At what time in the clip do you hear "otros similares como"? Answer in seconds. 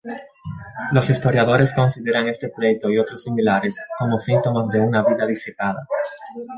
2.97-4.17